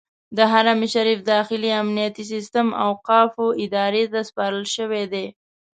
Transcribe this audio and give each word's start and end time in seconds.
د 0.37 0.39
حرم 0.51 0.79
شریف 0.93 1.19
داخلي 1.33 1.71
امنیتي 1.81 2.23
سیستم 2.33 2.67
اوقافو 2.87 3.45
ادارې 3.65 4.03
ته 4.13 4.19
سپارل 4.29 4.65
شوی 4.75 5.03
دی. 5.13 5.25